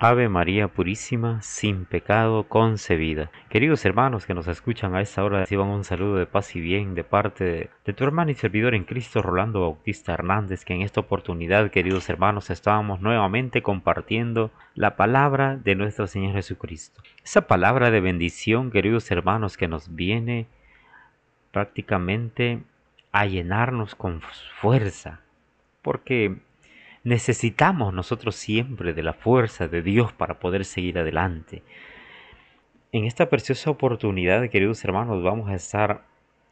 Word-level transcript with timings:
Ave 0.00 0.28
María 0.28 0.68
Purísima, 0.68 1.42
sin 1.42 1.84
pecado 1.84 2.44
concebida. 2.44 3.32
Queridos 3.48 3.84
hermanos 3.84 4.26
que 4.26 4.34
nos 4.34 4.46
escuchan 4.46 4.94
a 4.94 5.00
esta 5.00 5.24
hora, 5.24 5.40
reciban 5.40 5.66
un 5.66 5.82
saludo 5.82 6.14
de 6.18 6.26
paz 6.26 6.54
y 6.54 6.60
bien 6.60 6.94
de 6.94 7.02
parte 7.02 7.44
de, 7.44 7.70
de, 7.84 7.92
tu 7.92 8.04
hermano 8.04 8.30
y 8.30 8.36
servidor 8.36 8.76
en 8.76 8.84
Cristo, 8.84 9.22
Rolando 9.22 9.62
Bautista 9.62 10.12
Hernández, 10.14 10.64
que 10.64 10.72
en 10.72 10.82
esta 10.82 11.00
oportunidad, 11.00 11.72
queridos 11.72 12.08
hermanos, 12.08 12.48
estábamos 12.48 13.00
nuevamente 13.00 13.60
compartiendo 13.60 14.52
la 14.76 14.94
palabra 14.94 15.56
de 15.56 15.74
nuestro 15.74 16.06
Señor 16.06 16.34
Jesucristo. 16.34 17.02
Esa 17.24 17.48
palabra 17.48 17.90
de 17.90 17.98
bendición, 17.98 18.70
queridos 18.70 19.10
hermanos, 19.10 19.56
que 19.56 19.66
nos 19.66 19.96
viene 19.96 20.46
prácticamente 21.50 22.62
a 23.10 23.26
llenarnos 23.26 23.96
con 23.96 24.22
fuerza, 24.60 25.22
porque 25.82 26.36
necesitamos 27.08 27.94
nosotros 27.94 28.36
siempre 28.36 28.92
de 28.92 29.02
la 29.02 29.14
fuerza 29.14 29.66
de 29.66 29.80
Dios 29.80 30.12
para 30.12 30.38
poder 30.38 30.66
seguir 30.66 30.98
adelante. 30.98 31.62
En 32.92 33.06
esta 33.06 33.30
preciosa 33.30 33.70
oportunidad, 33.70 34.48
queridos 34.50 34.84
hermanos, 34.84 35.22
vamos 35.22 35.48
a 35.48 35.54
estar 35.54 36.04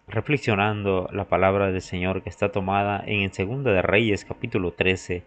reflexionando 0.09 1.11
la 1.13 1.29
palabra 1.29 1.71
del 1.71 1.83
Señor 1.83 2.23
que 2.23 2.31
está 2.31 2.53
tomada 2.53 3.05
en 3.07 3.33
Segunda 3.35 3.71
de 3.73 3.83
Reyes 3.83 4.25
capítulo 4.25 4.73
13, 4.73 5.25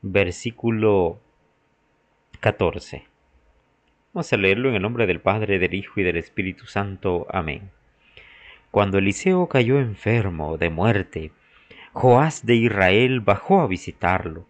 versículo 0.00 1.20
14. 2.40 3.04
Vamos 4.14 4.32
a 4.32 4.36
leerlo 4.38 4.70
en 4.70 4.76
el 4.76 4.82
nombre 4.82 5.06
del 5.06 5.20
Padre, 5.20 5.58
del 5.58 5.74
Hijo 5.74 6.00
y 6.00 6.04
del 6.04 6.16
Espíritu 6.16 6.64
Santo. 6.64 7.26
Amén. 7.30 7.70
Cuando 8.70 8.96
Eliseo 8.96 9.46
cayó 9.46 9.78
enfermo 9.78 10.56
de 10.56 10.70
muerte, 10.70 11.32
Joás 11.98 12.44
de 12.44 12.56
Israel 12.56 13.20
bajó 13.20 13.62
a 13.62 13.66
visitarlo, 13.66 14.44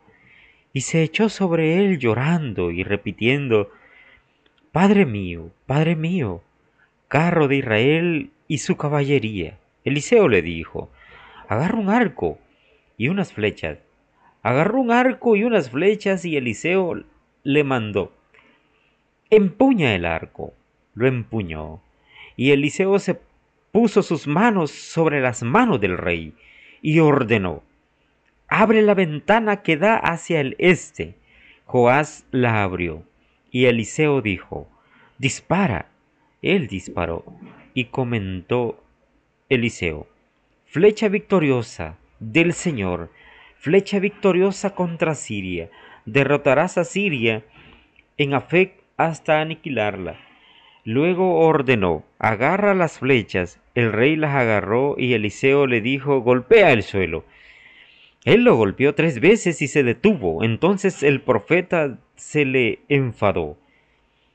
y 0.72 0.80
se 0.80 1.04
echó 1.04 1.28
sobre 1.28 1.78
él 1.78 2.00
llorando 2.00 2.72
y 2.72 2.82
repitiendo, 2.82 3.70
Padre 4.72 5.06
mío, 5.06 5.52
Padre 5.64 5.94
mío, 5.94 6.42
carro 7.06 7.46
de 7.46 7.58
Israel 7.58 8.30
y 8.48 8.58
su 8.58 8.76
caballería. 8.76 9.58
Eliseo 9.84 10.26
le 10.26 10.42
dijo, 10.42 10.90
agarra 11.46 11.78
un 11.78 11.88
arco 11.88 12.40
y 12.96 13.10
unas 13.10 13.32
flechas. 13.32 13.78
Agarró 14.42 14.80
un 14.80 14.90
arco 14.90 15.36
y 15.36 15.44
unas 15.44 15.70
flechas 15.70 16.24
y 16.24 16.36
Eliseo 16.36 17.04
le 17.44 17.62
mandó, 17.62 18.12
empuña 19.30 19.94
el 19.94 20.04
arco. 20.04 20.52
Lo 20.94 21.06
empuñó. 21.06 21.80
Y 22.34 22.50
Eliseo 22.50 22.98
se 22.98 23.20
puso 23.70 24.02
sus 24.02 24.26
manos 24.26 24.72
sobre 24.72 25.20
las 25.20 25.44
manos 25.44 25.80
del 25.80 25.96
rey 25.96 26.34
y 26.82 27.00
ordenó, 27.00 27.62
abre 28.48 28.82
la 28.82 28.94
ventana 28.94 29.62
que 29.62 29.76
da 29.76 29.96
hacia 29.96 30.40
el 30.40 30.56
este. 30.58 31.16
Joás 31.64 32.26
la 32.30 32.62
abrió, 32.62 33.02
y 33.50 33.66
Eliseo 33.66 34.22
dijo, 34.22 34.68
dispara. 35.18 35.90
Él 36.42 36.68
disparó, 36.68 37.24
y 37.74 37.86
comentó 37.86 38.84
Eliseo, 39.48 40.06
flecha 40.66 41.08
victoriosa 41.08 41.96
del 42.20 42.52
Señor, 42.52 43.10
flecha 43.56 43.98
victoriosa 43.98 44.74
contra 44.74 45.14
Siria, 45.14 45.70
derrotarás 46.04 46.78
a 46.78 46.84
Siria 46.84 47.44
en 48.16 48.34
Afec 48.34 48.74
hasta 48.96 49.40
aniquilarla. 49.40 50.25
Luego 50.86 51.40
ordenó, 51.40 52.04
agarra 52.20 52.72
las 52.72 53.00
flechas. 53.00 53.60
El 53.74 53.92
rey 53.92 54.14
las 54.14 54.36
agarró 54.36 54.94
y 54.96 55.14
Eliseo 55.14 55.66
le 55.66 55.80
dijo, 55.80 56.20
golpea 56.20 56.70
el 56.70 56.84
suelo. 56.84 57.24
Él 58.24 58.44
lo 58.44 58.54
golpeó 58.54 58.94
tres 58.94 59.18
veces 59.18 59.60
y 59.62 59.66
se 59.66 59.82
detuvo. 59.82 60.44
Entonces 60.44 61.02
el 61.02 61.20
profeta 61.20 61.98
se 62.14 62.44
le 62.44 62.78
enfadó. 62.88 63.58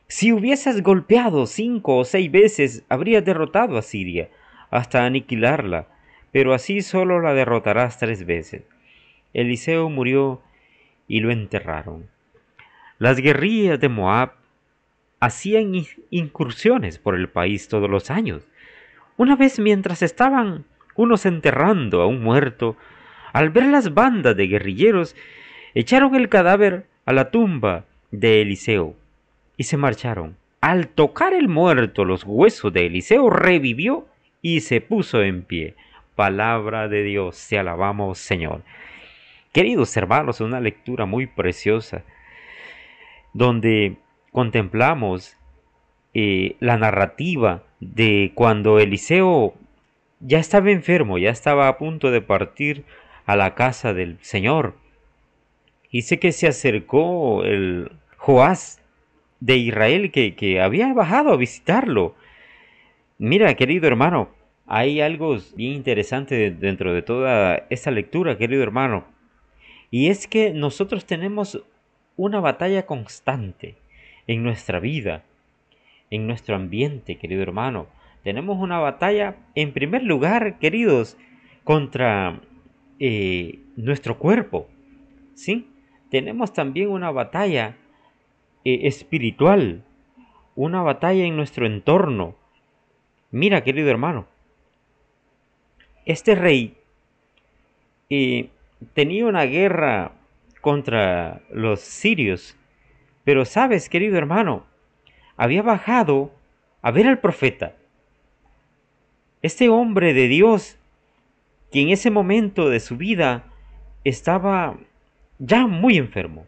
Si 0.10 0.34
hubieses 0.34 0.84
golpeado 0.84 1.48
cinco 1.48 1.96
o 1.96 2.04
seis 2.04 2.30
veces, 2.30 2.84
habrías 2.90 3.24
derrotado 3.24 3.78
a 3.78 3.82
Siria, 3.82 4.28
hasta 4.72 5.06
aniquilarla, 5.06 5.88
pero 6.34 6.54
así 6.54 6.82
solo 6.82 7.22
la 7.22 7.34
derrotarás 7.34 7.98
tres 7.98 8.26
veces. 8.26 8.64
Eliseo 9.34 9.90
murió 9.90 10.42
y 11.08 11.22
lo 11.22 11.32
enterraron. 11.32 12.10
Las 13.00 13.22
guerrillas 13.22 13.80
de 13.80 13.88
Moab 13.88 14.41
hacían 15.22 15.74
incursiones 16.10 16.98
por 16.98 17.16
el 17.16 17.30
país 17.30 17.70
todos 17.70 17.90
los 17.90 18.10
años. 18.12 18.44
Una 19.18 19.36
vez 19.38 19.60
mientras 19.60 20.02
estaban 20.02 20.66
unos 20.96 21.26
enterrando 21.26 22.02
a 22.02 22.08
un 22.08 22.22
muerto, 22.22 22.76
al 23.32 23.52
ver 23.52 23.68
las 23.68 23.94
bandas 23.94 24.36
de 24.36 24.48
guerrilleros, 24.48 25.16
echaron 25.76 26.16
el 26.16 26.28
cadáver 26.28 26.88
a 27.06 27.14
la 27.14 27.30
tumba 27.30 27.86
de 28.10 28.42
Eliseo 28.42 28.96
y 29.56 29.64
se 29.64 29.78
marcharon. 29.78 30.36
Al 30.60 30.88
tocar 30.90 31.34
el 31.34 31.48
muerto 31.48 32.04
los 32.04 32.24
huesos 32.26 32.74
de 32.74 32.88
Eliseo 32.88 33.30
revivió 33.30 34.08
y 34.42 34.62
se 34.62 34.82
puso 34.82 35.22
en 35.22 35.44
pie. 35.44 35.76
Palabra 36.16 36.88
de 36.88 37.04
Dios, 37.04 37.48
te 37.48 37.60
alabamos 37.60 38.18
Señor. 38.18 38.64
Queridos 39.54 39.96
hermanos, 39.98 40.42
una 40.42 40.60
lectura 40.60 41.06
muy 41.06 41.28
preciosa 41.28 42.04
donde 43.34 43.98
contemplamos 44.32 45.38
eh, 46.14 46.56
la 46.60 46.78
narrativa 46.78 47.64
de 47.80 48.32
cuando 48.36 48.80
Eliseo 48.80 49.54
ya 50.20 50.40
estaba 50.40 50.72
enfermo, 50.72 51.18
ya 51.18 51.30
estaba 51.30 51.68
a 51.68 51.78
punto 51.78 52.12
de 52.12 52.22
partir 52.22 52.86
a 53.26 53.36
la 53.36 53.56
casa 53.56 53.94
del 53.94 54.18
Señor. 54.22 54.76
Sé 55.92 56.20
que 56.20 56.32
se 56.32 56.48
acercó 56.48 57.44
el 57.44 57.92
Joás 58.18 58.82
de 59.40 59.58
Israel 59.58 60.12
que, 60.12 60.36
que 60.36 60.62
había 60.62 60.94
bajado 60.94 61.34
a 61.34 61.38
visitarlo. 61.38 62.16
Mira, 63.18 63.54
querido 63.56 63.88
hermano, 63.88 64.30
hay 64.68 65.02
algo 65.02 65.38
bien 65.56 65.74
interesante 65.74 66.52
dentro 66.52 66.94
de 66.94 67.02
toda 67.02 67.66
esta 67.70 67.92
lectura, 67.92 68.38
querido 68.38 68.64
hermano. 68.64 69.06
Y 69.90 70.08
es 70.08 70.28
que 70.28 70.54
nosotros 70.54 71.06
tenemos 71.06 71.62
una 72.16 72.40
batalla 72.40 72.86
constante 72.86 73.76
en 74.28 74.44
nuestra 74.44 74.80
vida, 74.80 75.24
en 76.10 76.28
nuestro 76.28 76.56
ambiente, 76.56 77.18
querido 77.18 77.42
hermano. 77.42 77.88
Tenemos 78.24 78.60
una 78.60 78.80
batalla, 78.80 79.38
en 79.56 79.74
primer 79.74 80.04
lugar, 80.04 80.60
queridos, 80.60 81.18
contra 81.64 82.42
eh, 83.00 83.60
nuestro 83.76 84.18
cuerpo. 84.18 84.68
¿Sí? 85.34 85.68
Tenemos 86.10 86.54
también 86.54 86.90
una 86.90 87.10
batalla 87.10 87.78
eh, 88.64 88.82
espiritual, 88.84 89.84
una 90.56 90.84
batalla 90.84 91.24
en 91.24 91.36
nuestro 91.36 91.66
entorno. 91.66 92.36
Mira, 93.32 93.64
querido 93.64 93.90
hermano, 93.90 94.28
este 96.06 96.36
rey 96.36 96.76
eh, 98.10 98.50
tenía 98.94 99.26
una 99.26 99.46
guerra 99.46 100.12
contra 100.60 101.42
los 101.50 101.80
sirios 101.80 102.58
pero 103.24 103.46
sabes, 103.46 103.90
querido 103.90 104.18
hermano, 104.18 104.66
había 105.38 105.62
bajado 105.62 106.32
a 106.82 106.92
ver 106.92 107.08
al 107.08 107.20
profeta. 107.20 107.76
Este 109.42 109.70
hombre 109.70 110.14
de 110.14 110.28
Dios, 110.28 110.78
que 111.72 111.82
en 111.82 111.90
ese 111.90 112.12
momento 112.12 112.70
de 112.70 112.80
su 112.80 112.98
vida 112.98 113.46
estaba 114.04 114.78
ya 115.40 115.68
muy 115.68 115.98
enfermo, 115.98 116.46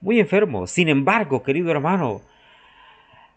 muy 0.00 0.20
enfermo. 0.20 0.66
Sin 0.66 0.88
embargo, 0.88 1.42
querido 1.42 1.70
hermano, 1.70 2.22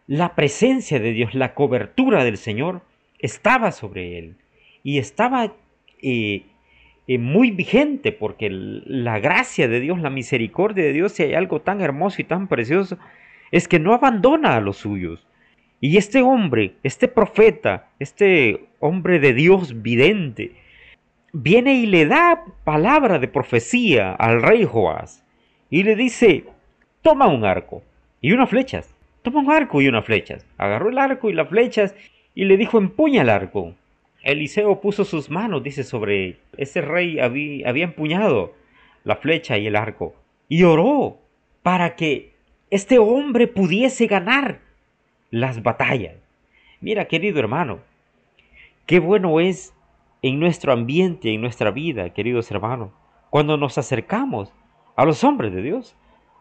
la 0.08 0.36
presencia 0.36 1.00
de 1.00 1.12
Dios, 1.12 1.34
la 1.34 1.54
cobertura 1.54 2.24
del 2.24 2.38
Señor 2.38 2.82
estaba 3.20 3.72
sobre 3.72 4.20
él 4.20 4.36
y 4.84 4.98
estaba 4.98 5.54
eh, 6.02 6.46
eh, 7.08 7.18
muy 7.18 7.52
vigente 7.52 8.12
porque 8.12 8.50
la 8.50 9.20
gracia 9.20 9.68
de 9.68 9.80
Dios, 9.80 10.00
la 10.00 10.10
misericordia 10.10 10.84
de 10.84 10.94
Dios, 10.94 11.12
si 11.14 11.24
hay 11.24 11.34
algo 11.34 11.62
tan 11.62 11.82
hermoso 11.82 12.22
y 12.22 12.26
tan 12.26 12.48
precioso, 12.48 12.98
es 13.52 13.68
que 13.68 13.80
no 13.80 13.94
abandona 13.94 14.56
a 14.56 14.62
los 14.62 14.78
suyos. 14.78 15.28
Y 15.82 15.98
este 15.98 16.22
hombre, 16.22 16.76
este 16.84 17.10
profeta, 17.10 17.90
este 18.00 18.66
hombre 18.80 19.20
de 19.20 19.34
Dios 19.34 19.82
vidente, 19.82 20.54
viene 21.34 21.74
y 21.76 21.88
le 21.88 22.06
da 22.06 22.46
palabra 22.64 23.20
de 23.20 23.28
profecía 23.28 24.14
al 24.14 24.42
rey 24.42 24.64
Joás 24.64 25.26
y 25.70 25.84
le 25.84 25.96
dice, 25.96 26.46
toma 27.02 27.28
un 27.28 27.44
arco 27.44 27.84
y 28.22 28.32
unas 28.32 28.50
flechas, 28.50 28.96
toma 29.24 29.42
un 29.42 29.52
arco 29.52 29.82
y 29.82 29.88
unas 29.88 30.06
flechas. 30.06 30.46
Agarró 30.58 30.90
el 30.90 30.98
arco 30.98 31.30
y 31.30 31.34
las 31.34 31.50
flechas 31.50 31.96
y 32.34 32.46
le 32.46 32.56
dijo, 32.56 32.78
empuña 32.78 33.24
el 33.24 33.30
arco. 33.30 33.76
Eliseo 34.24 34.82
puso 34.82 35.06
sus 35.06 35.30
manos, 35.30 35.64
dice, 35.64 35.84
sobre 35.84 36.38
ese 36.58 36.82
rey 36.82 37.20
había, 37.20 37.70
había 37.70 37.84
empuñado 37.84 38.54
la 39.04 39.18
flecha 39.18 39.58
y 39.58 39.68
el 39.68 39.76
arco 39.76 40.16
y 40.48 40.64
oró 40.64 41.18
para 41.62 41.96
que 41.96 42.34
este 42.70 43.00
hombre 43.00 43.48
pudiese 43.48 44.08
ganar 44.08 44.60
las 45.30 45.62
batallas. 45.64 46.16
Mira, 46.82 47.06
querido 47.06 47.40
hermano, 47.40 47.80
qué 48.86 49.00
bueno 49.00 49.40
es 49.40 49.74
en 50.22 50.40
nuestro 50.40 50.74
ambiente, 50.74 51.34
en 51.34 51.42
nuestra 51.42 51.72
vida, 51.72 52.12
queridos 52.12 52.50
hermanos, 52.52 52.92
cuando 53.30 53.58
nos 53.58 53.78
acercamos 53.78 54.54
a 54.96 55.06
los 55.06 55.24
hombres 55.24 55.54
de 55.54 55.62
Dios, 55.62 55.96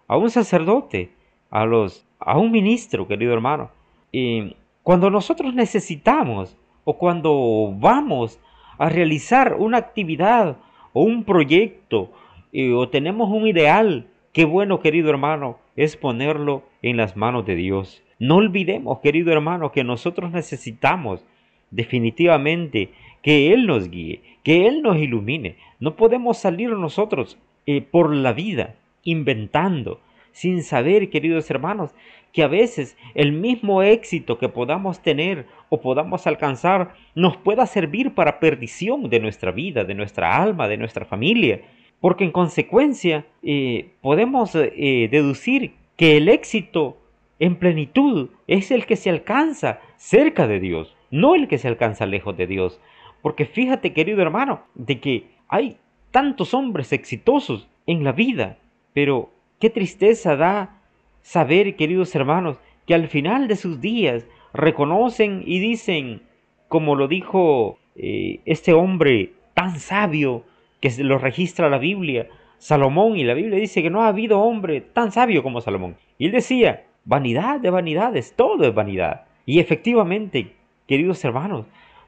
a 0.09 0.17
un 0.17 0.31
sacerdote, 0.31 1.11
a 1.51 1.65
los 1.65 2.07
a 2.19 2.39
un 2.39 2.53
ministro, 2.53 3.09
querido 3.09 3.33
hermano. 3.33 3.71
Y 4.13 4.57
cuando 4.83 5.11
nosotros 5.11 5.55
necesitamos 5.55 6.57
o 6.85 6.99
cuando 6.99 7.73
vamos 7.77 8.41
a 8.79 8.89
realizar 8.89 9.57
una 9.59 9.79
actividad 9.79 10.57
o 10.93 11.03
un 11.03 11.25
proyecto 11.25 12.11
eh, 12.53 12.73
o 12.73 12.89
tenemos 12.89 13.31
un 13.31 13.47
ideal, 13.47 14.07
qué 14.33 14.45
bueno, 14.45 14.81
querido 14.81 15.11
hermano, 15.11 15.59
es 15.77 15.97
ponerlo 15.97 16.65
en 16.83 16.97
las 16.97 17.17
manos 17.17 17.47
de 17.47 17.55
Dios. 17.55 18.03
No 18.19 18.37
olvidemos, 18.37 19.01
querido 19.01 19.33
hermano, 19.33 19.73
que 19.73 19.85
nosotros 19.85 20.31
necesitamos 20.31 21.25
definitivamente 21.71 22.91
que 23.23 23.53
Él 23.53 23.67
nos 23.67 23.89
guíe, 23.91 24.21
que 24.43 24.67
Él 24.67 24.83
nos 24.83 24.99
ilumine. 24.99 25.57
No 25.81 25.97
podemos 25.97 26.39
salir 26.39 26.71
nosotros 26.71 27.39
eh, 27.67 27.81
por 27.81 28.15
la 28.15 28.33
vida 28.33 28.75
inventando, 29.05 30.01
sin 30.33 30.63
saber, 30.63 31.11
queridos 31.11 31.51
hermanos, 31.51 31.95
que 32.33 32.43
a 32.43 32.49
veces 32.49 32.97
el 33.15 33.33
mismo 33.33 33.83
éxito 33.83 34.39
que 34.39 34.49
podamos 34.49 35.03
tener 35.03 35.47
o 35.69 35.81
podamos 35.81 36.27
alcanzar 36.27 36.95
nos 37.15 37.37
pueda 37.37 37.67
servir 37.67 38.15
para 38.15 38.41
perdición 38.41 39.11
de 39.11 39.21
nuestra 39.21 39.53
vida, 39.53 39.85
de 39.85 39.95
nuestra 39.95 40.43
alma, 40.43 40.69
de 40.69 40.79
nuestra 40.79 41.05
familia. 41.05 41.61
Porque 42.01 42.25
en 42.25 42.33
consecuencia 42.33 43.27
eh, 43.43 43.91
podemos 44.01 44.55
eh, 44.55 45.09
deducir 45.11 45.75
que 45.97 46.17
el 46.17 46.29
éxito 46.29 46.97
en 47.39 47.57
plenitud 47.57 48.31
es 48.47 48.71
el 48.71 48.87
que 48.87 48.97
se 48.97 49.11
alcanza 49.11 49.81
cerca 49.97 50.47
de 50.47 50.59
Dios, 50.59 50.97
no 51.11 51.35
el 51.35 51.49
que 51.49 51.59
se 51.59 51.69
alcanza 51.69 52.07
lejos 52.07 52.37
de 52.37 52.47
Dios. 52.47 52.81
Porque 53.21 53.47
fíjate, 53.47 53.93
querido 53.93 54.23
hermano, 54.23 54.63
de 54.75 55.01
que 55.01 55.27
hay 55.49 55.77
tantos 56.11 56.55
hombres 56.55 56.93
exitosos 56.93 57.69
en 57.87 58.05
la 58.05 58.13
vida, 58.13 58.59
pero 58.95 59.31
qué 59.63 59.71
tristeza 59.71 60.35
da 60.35 60.83
saber, 61.21 61.77
queridos 61.77 62.13
hermanos, 62.17 62.59
que 62.85 62.95
al 62.95 63.07
final 63.07 63.47
de 63.47 63.55
sus 63.55 63.81
días 63.81 64.27
reconocen 64.53 65.45
y 65.47 65.61
dicen, 65.61 66.23
como 66.67 66.97
lo 66.97 67.07
dijo 67.07 67.79
eh, 67.95 68.41
este 68.45 68.73
hombre 68.73 69.35
tan 69.55 69.79
sabio 69.79 70.43
que 70.81 70.91
lo 70.99 71.17
registra 71.17 71.71
la 71.71 71.79
Biblia, 71.79 72.27
Salomón, 72.59 73.17
y 73.17 73.23
la 73.23 73.35
Biblia 73.35 73.57
dice 73.57 73.85
que 73.85 73.91
no 73.91 74.03
ha 74.03 74.09
habido 74.09 74.41
hombre 74.41 74.81
tan 74.81 75.13
sabio 75.13 75.45
como 75.45 75.61
Salomón. 75.61 75.95
Y 76.19 76.27
él 76.27 76.33
decía, 76.33 76.83
vanidad 77.05 77.61
de 77.61 77.71
vanidades, 77.71 78.35
todo 78.35 78.67
es 78.67 78.75
vanidad. 78.75 79.27
Y 79.47 79.61
efectivamente, 79.61 80.57
queridos 80.89 81.25
hermanos, 81.25 81.67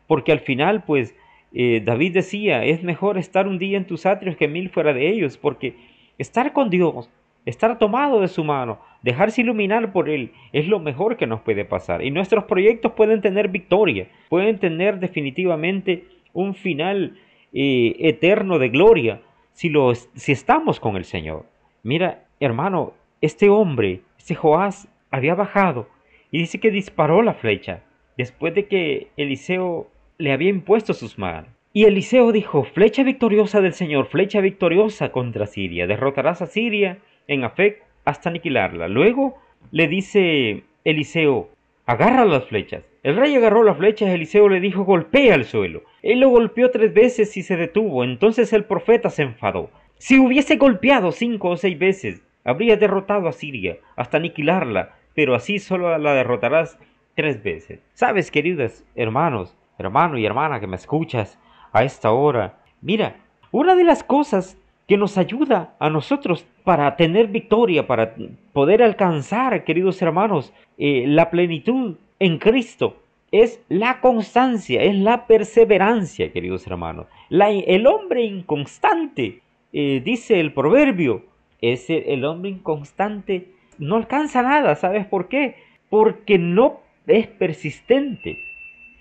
porque 0.08 0.32
al 0.32 0.40
final, 0.40 0.82
pues, 0.82 1.14
eh, 1.52 1.80
David 1.84 2.14
decía, 2.14 2.64
es 2.64 2.82
mejor 2.82 3.16
estar 3.16 3.46
un 3.46 3.60
día 3.60 3.76
en 3.76 3.86
tus 3.86 4.06
atrios 4.06 4.36
que 4.36 4.48
mil 4.48 4.70
fuera 4.70 4.92
de 4.92 5.08
ellos, 5.08 5.38
porque 5.38 5.76
estar 6.18 6.52
con 6.52 6.68
Dios, 6.68 7.08
estar 7.44 7.78
tomado 7.78 8.20
de 8.20 8.28
su 8.28 8.44
mano, 8.44 8.78
dejarse 9.02 9.42
iluminar 9.42 9.92
por 9.92 10.08
Él, 10.08 10.32
es 10.52 10.66
lo 10.66 10.80
mejor 10.80 11.16
que 11.16 11.26
nos 11.26 11.40
puede 11.40 11.64
pasar. 11.64 12.02
Y 12.02 12.10
nuestros 12.10 12.44
proyectos 12.44 12.92
pueden 12.92 13.20
tener 13.20 13.48
victoria, 13.48 14.08
pueden 14.28 14.58
tener 14.58 14.98
definitivamente 14.98 16.04
un 16.32 16.54
final 16.54 17.16
eh, 17.52 17.96
eterno 17.98 18.58
de 18.58 18.68
gloria 18.68 19.20
si, 19.52 19.68
lo, 19.68 19.94
si 19.94 20.32
estamos 20.32 20.80
con 20.80 20.96
el 20.96 21.04
Señor. 21.04 21.46
Mira, 21.82 22.24
hermano, 22.40 22.94
este 23.20 23.48
hombre, 23.48 24.00
este 24.18 24.34
Joás, 24.34 24.88
había 25.10 25.34
bajado 25.34 25.88
y 26.30 26.38
dice 26.38 26.58
que 26.58 26.70
disparó 26.70 27.22
la 27.22 27.34
flecha 27.34 27.84
después 28.16 28.54
de 28.54 28.66
que 28.66 29.08
Eliseo 29.16 29.88
le 30.18 30.32
había 30.32 30.50
impuesto 30.50 30.92
sus 30.92 31.18
manos. 31.18 31.50
Y 31.72 31.84
Eliseo 31.84 32.32
dijo, 32.32 32.64
flecha 32.64 33.02
victoriosa 33.02 33.60
del 33.60 33.72
Señor, 33.72 34.06
flecha 34.06 34.40
victoriosa 34.40 35.10
contra 35.10 35.46
Siria, 35.46 35.86
derrotarás 35.86 36.40
a 36.40 36.46
Siria 36.46 36.98
en 37.28 37.44
Afec 37.44 37.82
hasta 38.04 38.28
aniquilarla. 38.28 38.88
Luego 38.88 39.36
le 39.70 39.88
dice 39.88 40.64
Eliseo, 40.84 41.48
agarra 41.86 42.24
las 42.24 42.44
flechas. 42.46 42.84
El 43.02 43.16
rey 43.16 43.34
agarró 43.34 43.62
las 43.64 43.76
flechas, 43.76 44.10
Eliseo 44.10 44.48
le 44.48 44.60
dijo, 44.60 44.84
golpea 44.84 45.34
el 45.34 45.44
suelo. 45.44 45.82
Él 46.02 46.20
lo 46.20 46.30
golpeó 46.30 46.70
tres 46.70 46.94
veces 46.94 47.36
y 47.36 47.42
se 47.42 47.56
detuvo. 47.56 48.04
Entonces 48.04 48.52
el 48.52 48.64
profeta 48.64 49.10
se 49.10 49.22
enfadó. 49.22 49.70
Si 49.98 50.18
hubiese 50.18 50.56
golpeado 50.56 51.12
cinco 51.12 51.50
o 51.50 51.56
seis 51.56 51.78
veces, 51.78 52.22
habría 52.44 52.76
derrotado 52.76 53.28
a 53.28 53.32
Siria 53.32 53.78
hasta 53.96 54.18
aniquilarla, 54.18 54.96
pero 55.14 55.34
así 55.34 55.58
solo 55.58 55.96
la 55.98 56.14
derrotarás 56.14 56.78
tres 57.14 57.42
veces. 57.42 57.80
Sabes, 57.94 58.30
queridos 58.30 58.84
hermanos, 58.94 59.56
hermano 59.78 60.18
y 60.18 60.26
hermana 60.26 60.60
que 60.60 60.66
me 60.66 60.76
escuchas 60.76 61.38
a 61.72 61.84
esta 61.84 62.12
hora, 62.12 62.58
mira, 62.80 63.16
una 63.50 63.74
de 63.74 63.84
las 63.84 64.04
cosas 64.04 64.58
que 64.86 64.96
nos 64.96 65.16
ayuda 65.16 65.74
a 65.78 65.90
nosotros 65.90 66.46
para 66.62 66.96
tener 66.96 67.28
victoria, 67.28 67.86
para 67.86 68.14
poder 68.52 68.82
alcanzar, 68.82 69.64
queridos 69.64 70.00
hermanos, 70.02 70.52
eh, 70.78 71.04
la 71.06 71.30
plenitud 71.30 71.96
en 72.18 72.38
Cristo. 72.38 72.96
Es 73.32 73.60
la 73.68 74.00
constancia, 74.00 74.82
es 74.82 74.94
la 74.94 75.26
perseverancia, 75.26 76.32
queridos 76.32 76.66
hermanos. 76.66 77.06
el 77.30 77.86
hombre 77.86 78.24
inconstante, 78.24 79.40
eh, 79.72 80.00
dice 80.04 80.38
el 80.38 80.52
proverbio, 80.52 81.24
es 81.60 81.88
el 81.88 82.24
hombre 82.24 82.50
inconstante, 82.50 83.48
no 83.78 83.96
alcanza 83.96 84.42
nada, 84.42 84.76
¿sabes 84.76 85.06
por 85.06 85.28
qué? 85.28 85.56
Porque 85.88 86.38
no 86.38 86.80
es 87.06 87.26
persistente. 87.26 88.38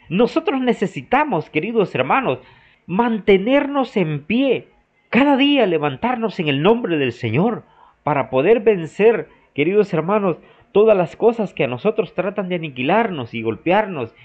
Nosotros 0.10 0.62
necesitamos, 0.62 1.50
queridos 1.50 1.94
hermanos, 1.94 2.40
mantenernos 2.86 3.96
en 3.98 4.24
pie, 4.24 4.68
cada 5.14 5.38
día 5.38 5.68
levantarnos 5.68 6.40
en 6.40 6.48
el 6.48 6.64
nombre 6.64 6.98
del 6.98 7.12
Señor 7.12 7.62
para 8.02 8.32
poder 8.32 8.62
vencer, 8.62 9.28
queridos 9.54 9.94
hermanos, 9.94 10.38
todas 10.72 10.98
las 10.98 11.16
cosas 11.16 11.54
que 11.54 11.64
a 11.64 11.68
nosotros 11.68 12.16
tratan 12.16 12.50
de 12.50 12.56
aniquilarnos 12.56 13.36
y 13.36 13.44
golpearnos 13.44 14.16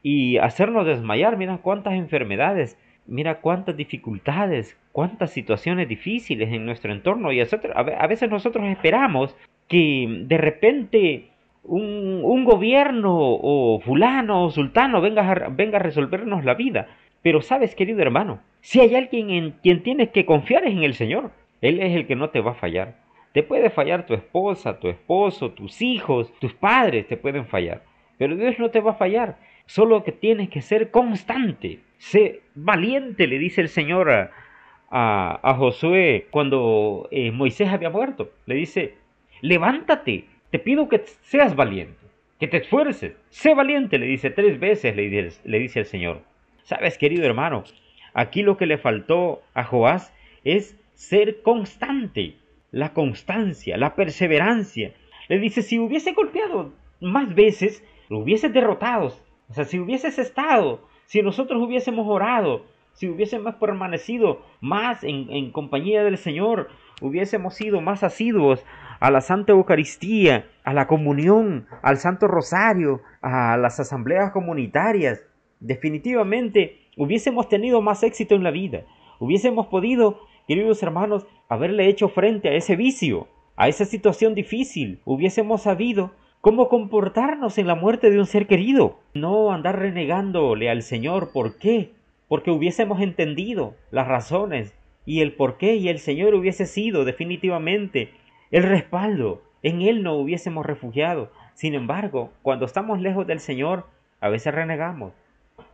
y 0.00 0.38
hacernos 0.38 0.86
desmayar. 0.86 1.36
Mira 1.38 1.58
cuántas 1.58 1.94
enfermedades, 1.94 2.78
mira 3.08 3.40
cuántas 3.40 3.76
dificultades, 3.76 4.78
cuántas 4.92 5.32
situaciones 5.32 5.88
difíciles 5.88 6.52
en 6.52 6.64
nuestro 6.66 6.92
entorno. 6.92 7.32
Y 7.32 7.40
a 7.40 8.06
veces 8.06 8.30
nosotros 8.30 8.64
esperamos 8.68 9.34
que 9.66 10.22
de 10.28 10.38
repente 10.38 11.30
un, 11.64 12.44
gobierno 12.44 13.12
o 13.18 13.80
fulano 13.80 14.44
o 14.44 14.50
sultano 14.52 15.00
venga 15.00 15.48
venga 15.48 15.78
a 15.78 15.82
resolvernos 15.82 16.44
la 16.44 16.54
vida. 16.54 16.86
Pero 17.22 17.42
sabes, 17.42 17.74
querido 17.74 18.00
hermano, 18.00 18.38
si 18.68 18.80
hay 18.80 18.94
alguien 18.96 19.30
en 19.30 19.52
quien 19.52 19.82
tienes 19.82 20.10
que 20.10 20.26
confiar 20.26 20.66
es 20.66 20.72
en 20.72 20.82
el 20.82 20.92
Señor. 20.92 21.30
Él 21.62 21.80
es 21.80 21.96
el 21.96 22.06
que 22.06 22.16
no 22.16 22.28
te 22.28 22.42
va 22.42 22.50
a 22.50 22.54
fallar. 22.54 22.96
Te 23.32 23.42
puede 23.42 23.70
fallar 23.70 24.04
tu 24.04 24.12
esposa, 24.12 24.78
tu 24.78 24.88
esposo, 24.88 25.52
tus 25.52 25.80
hijos, 25.80 26.30
tus 26.38 26.52
padres 26.52 27.08
te 27.08 27.16
pueden 27.16 27.46
fallar. 27.46 27.82
Pero 28.18 28.36
Dios 28.36 28.58
no 28.58 28.68
te 28.68 28.82
va 28.82 28.90
a 28.90 28.96
fallar. 28.96 29.38
Solo 29.64 30.04
que 30.04 30.12
tienes 30.12 30.50
que 30.50 30.60
ser 30.60 30.90
constante. 30.90 31.80
Sé 31.96 32.42
valiente, 32.54 33.26
le 33.26 33.38
dice 33.38 33.62
el 33.62 33.70
Señor 33.70 34.10
a, 34.10 34.30
a, 34.90 35.54
Josué 35.54 36.26
cuando 36.30 37.08
eh, 37.10 37.30
Moisés 37.30 37.70
había 37.70 37.88
muerto. 37.88 38.32
Le 38.44 38.54
dice, 38.54 38.96
levántate, 39.40 40.26
te 40.50 40.58
pido 40.58 40.90
que 40.90 40.98
seas 41.22 41.56
valiente, 41.56 42.04
que 42.38 42.48
te 42.48 42.58
esfuerces. 42.58 43.16
Sé 43.30 43.54
valiente, 43.54 43.98
le 43.98 44.04
dice 44.04 44.28
tres 44.28 44.60
veces, 44.60 44.94
le 44.94 45.08
dice, 45.08 45.40
le 45.44 45.58
dice 45.58 45.78
el 45.78 45.86
Señor. 45.86 46.20
Sabes, 46.64 46.98
querido 46.98 47.24
hermano, 47.24 47.64
aquí 48.18 48.42
lo 48.42 48.56
que 48.56 48.66
le 48.66 48.78
faltó 48.78 49.42
a 49.54 49.62
Joás 49.62 50.12
es 50.42 50.76
ser 50.94 51.42
constante, 51.42 52.34
la 52.72 52.92
constancia, 52.92 53.76
la 53.76 53.94
perseverancia. 53.94 54.92
Le 55.28 55.38
dice, 55.38 55.62
si 55.62 55.78
hubiese 55.78 56.14
golpeado 56.14 56.72
más 57.00 57.32
veces, 57.32 57.84
lo 58.08 58.18
hubiese 58.18 58.48
derrotado. 58.48 59.12
O 59.48 59.54
sea, 59.54 59.64
si 59.64 59.78
hubieses 59.78 60.18
estado, 60.18 60.88
si 61.06 61.22
nosotros 61.22 61.62
hubiésemos 61.62 62.08
orado, 62.08 62.66
si 62.92 63.08
hubiésemos 63.08 63.54
permanecido 63.54 64.42
más 64.60 65.04
en, 65.04 65.30
en 65.30 65.52
compañía 65.52 66.02
del 66.02 66.18
Señor, 66.18 66.70
hubiésemos 67.00 67.54
sido 67.54 67.80
más 67.80 68.02
asiduos 68.02 68.64
a 68.98 69.12
la 69.12 69.20
Santa 69.20 69.52
Eucaristía, 69.52 70.48
a 70.64 70.74
la 70.74 70.88
comunión, 70.88 71.68
al 71.82 71.98
Santo 71.98 72.26
Rosario, 72.26 73.00
a 73.22 73.56
las 73.56 73.78
asambleas 73.78 74.32
comunitarias, 74.32 75.24
definitivamente 75.60 76.87
hubiésemos 76.98 77.48
tenido 77.48 77.80
más 77.80 78.02
éxito 78.02 78.34
en 78.34 78.42
la 78.42 78.50
vida. 78.50 78.82
Hubiésemos 79.20 79.68
podido, 79.68 80.20
queridos 80.46 80.82
hermanos, 80.82 81.26
haberle 81.48 81.88
hecho 81.88 82.08
frente 82.08 82.48
a 82.48 82.54
ese 82.54 82.76
vicio, 82.76 83.28
a 83.56 83.68
esa 83.68 83.86
situación 83.86 84.34
difícil. 84.34 85.00
Hubiésemos 85.04 85.62
sabido 85.62 86.10
cómo 86.40 86.68
comportarnos 86.68 87.56
en 87.56 87.66
la 87.66 87.74
muerte 87.74 88.10
de 88.10 88.18
un 88.18 88.26
ser 88.26 88.46
querido. 88.46 88.98
No 89.14 89.52
andar 89.52 89.78
renegándole 89.78 90.68
al 90.68 90.82
Señor. 90.82 91.30
¿Por 91.32 91.58
qué? 91.58 91.92
Porque 92.28 92.50
hubiésemos 92.50 93.00
entendido 93.00 93.74
las 93.90 94.06
razones 94.06 94.74
y 95.06 95.20
el 95.20 95.32
por 95.32 95.56
qué 95.56 95.76
y 95.76 95.88
el 95.88 96.00
Señor 96.00 96.34
hubiese 96.34 96.66
sido 96.66 97.04
definitivamente 97.04 98.10
el 98.50 98.64
respaldo. 98.64 99.42
En 99.62 99.82
Él 99.82 100.02
no 100.02 100.14
hubiésemos 100.14 100.66
refugiado. 100.66 101.30
Sin 101.54 101.74
embargo, 101.74 102.30
cuando 102.42 102.66
estamos 102.66 103.00
lejos 103.00 103.26
del 103.26 103.40
Señor, 103.40 103.86
a 104.20 104.28
veces 104.28 104.54
renegamos, 104.54 105.12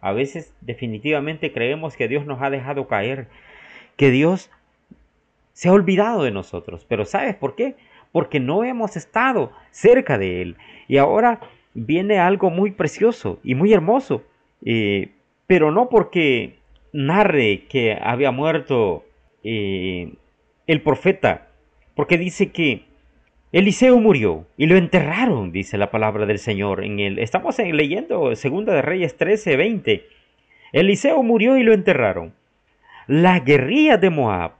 a 0.00 0.12
veces 0.12 0.54
definitivamente 0.60 1.52
creemos 1.52 1.96
que 1.96 2.08
Dios 2.08 2.26
nos 2.26 2.42
ha 2.42 2.50
dejado 2.50 2.86
caer, 2.86 3.28
que 3.96 4.10
Dios 4.10 4.50
se 5.52 5.68
ha 5.68 5.72
olvidado 5.72 6.24
de 6.24 6.30
nosotros. 6.30 6.84
Pero 6.88 7.04
¿sabes 7.04 7.34
por 7.34 7.54
qué? 7.54 7.76
Porque 8.12 8.40
no 8.40 8.64
hemos 8.64 8.96
estado 8.96 9.52
cerca 9.70 10.18
de 10.18 10.42
Él. 10.42 10.56
Y 10.88 10.98
ahora 10.98 11.40
viene 11.74 12.18
algo 12.18 12.50
muy 12.50 12.72
precioso 12.72 13.40
y 13.42 13.54
muy 13.54 13.72
hermoso. 13.72 14.22
Eh, 14.64 15.10
pero 15.46 15.70
no 15.70 15.88
porque 15.88 16.58
narre 16.92 17.66
que 17.68 17.98
había 18.00 18.30
muerto 18.30 19.04
eh, 19.42 20.14
el 20.66 20.80
profeta, 20.80 21.48
porque 21.94 22.18
dice 22.18 22.50
que 22.50 22.84
Eliseo 23.54 24.00
murió 24.00 24.48
y 24.56 24.66
lo 24.66 24.76
enterraron, 24.76 25.52
dice 25.52 25.78
la 25.78 25.92
palabra 25.92 26.26
del 26.26 26.40
Señor. 26.40 26.82
En 26.82 26.98
el, 26.98 27.20
estamos 27.20 27.56
leyendo 27.60 28.34
Segunda 28.34 28.74
de 28.74 28.82
Reyes 28.82 29.16
13, 29.16 29.56
20. 29.56 30.08
Eliseo 30.72 31.22
murió 31.22 31.56
y 31.56 31.62
lo 31.62 31.72
enterraron. 31.72 32.34
Las 33.06 33.44
guerrillas 33.44 34.00
de 34.00 34.10
Moab 34.10 34.54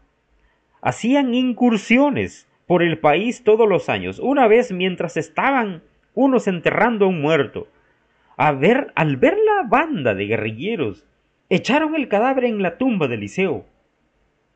hacían 0.81 1.35
incursiones 1.35 2.49
por 2.69 2.85
el 2.85 2.99
país 2.99 3.43
todos 3.43 3.69
los 3.69 3.89
años. 3.89 4.21
Una 4.21 4.47
vez 4.47 4.71
mientras 4.71 5.17
estaban 5.17 5.83
unos 6.15 6.47
enterrando 6.47 7.07
a 7.07 7.09
un 7.09 7.21
muerto, 7.21 7.67
a 8.37 8.53
ver, 8.53 8.93
al 8.95 9.17
ver 9.17 9.37
la 9.45 9.67
banda 9.69 10.15
de 10.15 10.27
guerrilleros, 10.27 11.05
echaron 11.49 11.97
el 11.97 12.07
cadáver 12.07 12.45
en 12.45 12.63
la 12.63 12.79
tumba 12.79 13.09
de 13.09 13.17
Eliseo 13.17 13.65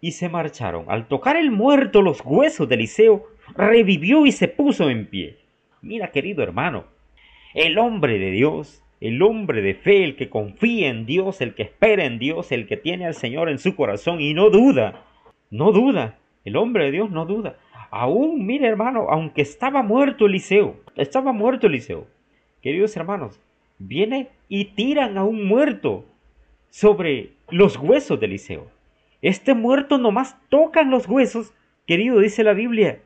y 0.01 0.13
se 0.13 0.29
marcharon. 0.29 0.85
Al 0.87 1.09
tocar 1.09 1.37
el 1.37 1.51
muerto 1.51 2.03
los 2.03 2.21
huesos 2.25 2.69
de 2.69 2.77
Eliseo, 2.77 3.27
revivió 3.57 4.27
y 4.27 4.33
se 4.33 4.49
puso 4.49 4.91
en 4.91 5.07
pie. 5.07 5.39
Mira, 5.83 6.11
querido 6.11 6.43
hermano, 6.43 6.85
el 7.55 7.79
hombre 7.79 8.19
de 8.19 8.31
Dios, 8.31 8.83
el 9.01 9.23
hombre 9.23 9.63
de 9.63 9.75
fe, 9.75 10.05
el 10.05 10.17
que 10.17 10.29
confía 10.29 10.89
en 10.89 11.07
Dios, 11.07 11.41
el 11.41 11.55
que 11.55 11.63
espera 11.63 12.05
en 12.05 12.19
Dios, 12.19 12.53
el 12.53 12.67
que 12.67 12.77
tiene 12.77 13.07
al 13.07 13.15
Señor 13.15 13.49
en 13.49 13.59
su 13.59 13.77
corazón 13.77 14.21
y 14.21 14.35
no 14.35 14.51
duda, 14.51 15.05
no 15.51 15.73
duda, 15.73 16.19
el 16.45 16.57
hombre 16.57 16.87
de 16.87 16.93
Dios 16.93 17.11
no 17.11 17.25
duda. 17.27 17.57
Aún, 17.91 18.45
mire 18.45 18.67
hermano, 18.67 19.07
aunque 19.09 19.43
estaba 19.43 19.83
muerto 19.83 20.27
Eliseo, 20.27 20.77
estaba 20.97 21.33
muerto 21.33 21.67
Eliseo, 21.67 22.07
queridos 22.61 22.97
hermanos, 22.97 23.41
viene 23.79 24.29
y 24.49 24.67
tiran 24.67 25.17
a 25.17 25.25
un 25.25 25.47
muerto 25.47 26.05
sobre 26.71 27.33
los 27.51 27.77
huesos 27.77 28.21
de 28.21 28.27
Eliseo. 28.27 28.67
Este 29.23 29.55
muerto 29.55 29.99
nomás 29.99 30.37
tocan 30.49 30.91
los 30.91 31.09
huesos, 31.09 31.55
querido, 31.87 32.21
dice 32.21 32.45
la 32.45 32.53
Biblia, 32.53 33.01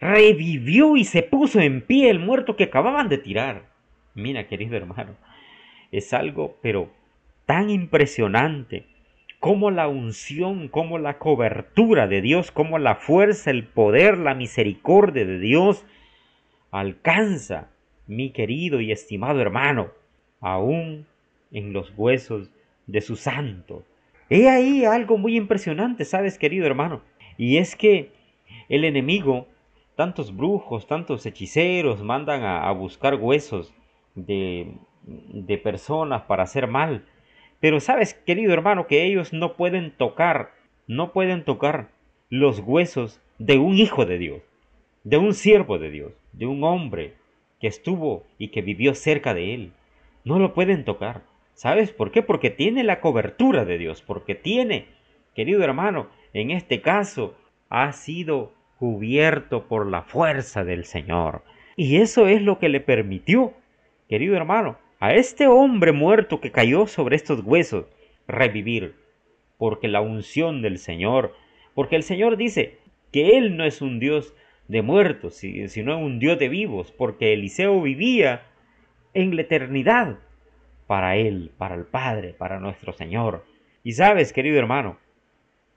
revivió 0.00 0.96
y 0.96 1.04
se 1.04 1.22
puso 1.22 1.60
en 1.60 1.82
pie 1.82 2.10
el 2.10 2.18
muerto 2.18 2.56
que 2.56 2.64
acababan 2.64 3.08
de 3.08 3.18
tirar. 3.18 3.70
Mira, 4.14 4.48
querido 4.48 4.76
hermano, 4.76 5.14
es 5.92 6.12
algo, 6.12 6.58
pero 6.62 6.90
tan 7.46 7.70
impresionante 7.70 8.86
como 9.38 9.70
la 9.70 9.88
unción, 9.88 10.68
como 10.68 10.98
la 10.98 11.18
cobertura 11.18 12.06
de 12.06 12.20
Dios, 12.20 12.50
como 12.50 12.78
la 12.78 12.96
fuerza, 12.96 13.50
el 13.50 13.64
poder, 13.64 14.18
la 14.18 14.34
misericordia 14.34 15.24
de 15.24 15.38
Dios 15.38 15.86
alcanza, 16.70 17.70
mi 18.06 18.30
querido 18.30 18.80
y 18.80 18.92
estimado 18.92 19.40
hermano, 19.40 19.90
aún 20.40 21.06
en 21.52 21.72
los 21.72 21.92
huesos 21.96 22.50
de 22.86 23.00
su 23.00 23.16
santo. 23.16 23.84
He 24.28 24.48
ahí 24.48 24.84
algo 24.84 25.18
muy 25.18 25.36
impresionante, 25.36 26.04
sabes, 26.04 26.38
querido 26.38 26.66
hermano, 26.66 27.02
y 27.36 27.56
es 27.58 27.76
que 27.76 28.10
el 28.68 28.84
enemigo 28.84 29.48
tantos 30.00 30.34
brujos, 30.34 30.86
tantos 30.86 31.26
hechiceros 31.26 32.02
mandan 32.02 32.42
a, 32.42 32.72
buscar 32.72 33.16
huesos 33.16 33.74
de, 34.14 34.72
de 35.04 35.58
personas 35.58 36.22
para 36.22 36.44
hacer 36.44 36.68
mal. 36.68 37.04
Pero 37.60 37.80
sabes, 37.80 38.14
querido 38.14 38.54
hermano, 38.54 38.86
que 38.86 39.04
ellos 39.04 39.34
no 39.34 39.58
pueden 39.58 39.90
tocar, 39.90 40.52
no 40.86 41.12
pueden 41.12 41.44
tocar 41.44 41.90
los 42.30 42.60
huesos 42.60 43.20
de 43.38 43.58
un 43.58 43.76
hijo 43.76 44.06
de 44.06 44.16
Dios, 44.16 44.40
de 45.04 45.18
un 45.18 45.34
siervo 45.34 45.78
de 45.78 45.90
Dios, 45.90 46.12
de 46.32 46.46
un 46.46 46.64
hombre 46.64 47.12
que 47.60 47.66
estuvo 47.66 48.24
y 48.38 48.48
que 48.48 48.62
vivió 48.62 48.94
cerca 48.94 49.34
de 49.34 49.52
él. 49.52 49.72
No 50.24 50.38
lo 50.38 50.54
pueden 50.54 50.86
tocar. 50.86 51.24
¿Sabes 51.52 51.92
por 51.92 52.10
qué? 52.10 52.22
Porque 52.22 52.48
tiene 52.48 52.84
la 52.84 53.02
cobertura 53.02 53.66
de 53.66 53.76
Dios, 53.76 54.00
porque 54.00 54.34
tiene, 54.34 54.86
querido 55.34 55.62
hermano, 55.62 56.08
en 56.32 56.52
este 56.52 56.80
caso 56.80 57.34
ha 57.68 57.92
sido 57.92 58.54
cubierto 58.80 59.68
por 59.68 59.86
la 59.86 60.00
fuerza 60.00 60.64
del 60.64 60.86
Señor. 60.86 61.42
Y 61.76 61.98
eso 61.98 62.26
es 62.26 62.40
lo 62.40 62.58
que 62.58 62.70
le 62.70 62.80
permitió, 62.80 63.52
querido 64.08 64.34
hermano, 64.34 64.78
a 65.00 65.12
este 65.12 65.46
hombre 65.46 65.92
muerto 65.92 66.40
que 66.40 66.50
cayó 66.50 66.86
sobre 66.86 67.14
estos 67.14 67.44
huesos, 67.44 67.84
revivir. 68.26 68.94
Porque 69.58 69.86
la 69.86 70.00
unción 70.00 70.62
del 70.62 70.78
Señor, 70.78 71.34
porque 71.74 71.94
el 71.94 72.02
Señor 72.02 72.38
dice 72.38 72.78
que 73.12 73.36
Él 73.36 73.58
no 73.58 73.66
es 73.66 73.82
un 73.82 74.00
Dios 74.00 74.34
de 74.66 74.80
muertos, 74.80 75.34
sino 75.34 75.98
un 75.98 76.18
Dios 76.18 76.38
de 76.38 76.48
vivos, 76.48 76.90
porque 76.90 77.34
Eliseo 77.34 77.82
vivía 77.82 78.46
en 79.12 79.36
la 79.36 79.42
eternidad 79.42 80.20
para 80.86 81.16
Él, 81.16 81.50
para 81.58 81.74
el 81.74 81.84
Padre, 81.84 82.32
para 82.32 82.60
nuestro 82.60 82.94
Señor. 82.94 83.44
Y 83.84 83.92
sabes, 83.92 84.32
querido 84.32 84.58
hermano, 84.58 84.96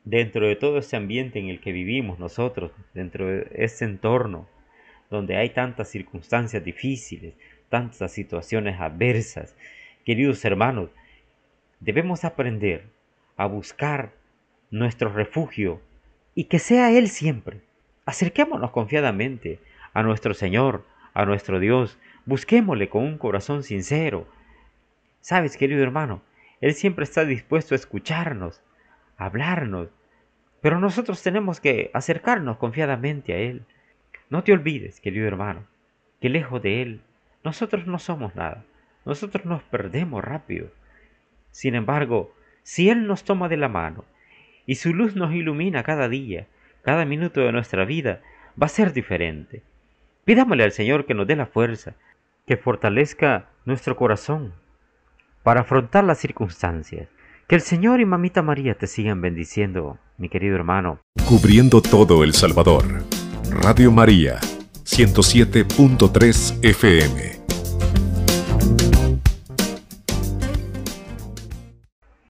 dentro 0.05 0.47
de 0.47 0.55
todo 0.55 0.77
este 0.77 0.95
ambiente 0.97 1.39
en 1.39 1.49
el 1.49 1.59
que 1.59 1.71
vivimos 1.71 2.19
nosotros, 2.19 2.71
dentro 2.93 3.27
de 3.27 3.47
este 3.55 3.85
entorno 3.85 4.47
donde 5.09 5.37
hay 5.37 5.49
tantas 5.49 5.89
circunstancias 5.89 6.63
difíciles, 6.63 7.35
tantas 7.69 8.11
situaciones 8.11 8.79
adversas, 8.79 9.55
queridos 10.05 10.43
hermanos, 10.43 10.89
debemos 11.79 12.25
aprender 12.25 12.85
a 13.37 13.45
buscar 13.45 14.13
nuestro 14.71 15.09
refugio 15.09 15.81
y 16.35 16.45
que 16.45 16.59
sea 16.59 16.91
Él 16.91 17.09
siempre. 17.09 17.61
Acerquémonos 18.05 18.71
confiadamente 18.71 19.59
a 19.93 20.01
nuestro 20.01 20.33
Señor, 20.33 20.85
a 21.13 21.25
nuestro 21.25 21.59
Dios, 21.59 21.99
busquémosle 22.25 22.89
con 22.89 23.03
un 23.03 23.17
corazón 23.17 23.63
sincero. 23.63 24.27
Sabes, 25.21 25.57
querido 25.57 25.83
hermano, 25.83 26.21
Él 26.59 26.73
siempre 26.73 27.03
está 27.03 27.23
dispuesto 27.23 27.75
a 27.75 27.77
escucharnos, 27.77 28.61
hablarnos. 29.25 29.89
Pero 30.61 30.79
nosotros 30.79 31.21
tenemos 31.21 31.59
que 31.59 31.91
acercarnos 31.93 32.57
confiadamente 32.57 33.33
a 33.33 33.37
Él. 33.37 33.65
No 34.29 34.43
te 34.43 34.53
olvides, 34.53 34.99
querido 34.99 35.27
hermano, 35.27 35.65
que 36.21 36.29
lejos 36.29 36.61
de 36.61 36.81
Él 36.81 37.01
nosotros 37.43 37.85
no 37.85 37.99
somos 37.99 38.35
nada. 38.35 38.63
Nosotros 39.05 39.45
nos 39.45 39.61
perdemos 39.63 40.23
rápido. 40.23 40.69
Sin 41.51 41.75
embargo, 41.75 42.33
si 42.63 42.89
Él 42.89 43.05
nos 43.05 43.23
toma 43.23 43.49
de 43.49 43.57
la 43.57 43.67
mano 43.67 44.05
y 44.65 44.75
su 44.75 44.93
luz 44.93 45.15
nos 45.15 45.33
ilumina 45.33 45.83
cada 45.83 46.07
día, 46.07 46.47
cada 46.83 47.05
minuto 47.05 47.41
de 47.41 47.51
nuestra 47.51 47.83
vida, 47.83 48.21
va 48.61 48.67
a 48.67 48.69
ser 48.69 48.93
diferente. 48.93 49.61
Pidámosle 50.23 50.63
al 50.63 50.71
Señor 50.71 51.05
que 51.05 51.13
nos 51.13 51.27
dé 51.27 51.35
la 51.35 51.47
fuerza, 51.47 51.95
que 52.47 52.55
fortalezca 52.55 53.49
nuestro 53.65 53.97
corazón 53.97 54.53
para 55.43 55.61
afrontar 55.61 56.05
las 56.05 56.19
circunstancias 56.19 57.09
que 57.47 57.55
el 57.55 57.61
Señor 57.61 57.99
y 57.99 58.05
Mamita 58.05 58.41
María 58.41 58.75
te 58.75 58.87
sigan 58.87 59.21
bendiciendo, 59.21 59.97
mi 60.17 60.29
querido 60.29 60.55
hermano. 60.55 60.99
Cubriendo 61.27 61.81
todo 61.81 62.23
El 62.23 62.33
Salvador. 62.33 62.85
Radio 63.49 63.91
María, 63.91 64.39
107.3 64.85 66.59
FM. 66.63 67.32